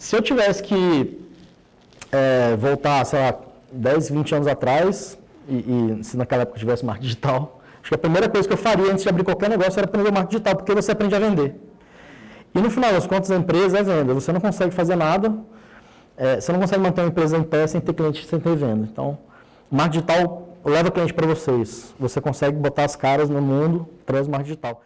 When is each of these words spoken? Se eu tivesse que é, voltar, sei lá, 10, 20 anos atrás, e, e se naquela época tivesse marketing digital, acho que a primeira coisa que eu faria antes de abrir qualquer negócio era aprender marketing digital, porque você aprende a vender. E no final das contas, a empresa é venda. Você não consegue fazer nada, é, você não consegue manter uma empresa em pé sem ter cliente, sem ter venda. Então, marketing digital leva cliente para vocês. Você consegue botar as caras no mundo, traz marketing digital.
Se 0.00 0.16
eu 0.16 0.22
tivesse 0.22 0.62
que 0.62 1.20
é, 2.10 2.56
voltar, 2.56 3.04
sei 3.04 3.18
lá, 3.18 3.38
10, 3.70 4.08
20 4.08 4.34
anos 4.34 4.46
atrás, 4.46 5.18
e, 5.46 5.98
e 6.00 6.02
se 6.04 6.16
naquela 6.16 6.40
época 6.40 6.58
tivesse 6.58 6.82
marketing 6.82 7.06
digital, 7.06 7.60
acho 7.82 7.90
que 7.90 7.94
a 7.94 7.98
primeira 7.98 8.26
coisa 8.26 8.48
que 8.48 8.54
eu 8.54 8.58
faria 8.58 8.90
antes 8.90 9.02
de 9.02 9.10
abrir 9.10 9.24
qualquer 9.24 9.50
negócio 9.50 9.78
era 9.78 9.84
aprender 9.86 10.10
marketing 10.10 10.30
digital, 10.30 10.56
porque 10.56 10.74
você 10.74 10.92
aprende 10.92 11.14
a 11.14 11.18
vender. 11.18 11.54
E 12.54 12.60
no 12.62 12.70
final 12.70 12.94
das 12.94 13.06
contas, 13.06 13.30
a 13.30 13.36
empresa 13.36 13.78
é 13.78 13.82
venda. 13.82 14.14
Você 14.14 14.32
não 14.32 14.40
consegue 14.40 14.72
fazer 14.72 14.96
nada, 14.96 15.34
é, 16.16 16.40
você 16.40 16.50
não 16.50 16.60
consegue 16.60 16.82
manter 16.82 17.02
uma 17.02 17.08
empresa 17.08 17.36
em 17.36 17.42
pé 17.42 17.66
sem 17.66 17.78
ter 17.78 17.92
cliente, 17.92 18.26
sem 18.26 18.40
ter 18.40 18.56
venda. 18.56 18.88
Então, 18.90 19.18
marketing 19.70 19.98
digital 19.98 20.48
leva 20.64 20.90
cliente 20.90 21.12
para 21.12 21.26
vocês. 21.26 21.94
Você 22.00 22.22
consegue 22.22 22.56
botar 22.56 22.84
as 22.84 22.96
caras 22.96 23.28
no 23.28 23.42
mundo, 23.42 23.86
traz 24.06 24.26
marketing 24.26 24.48
digital. 24.48 24.82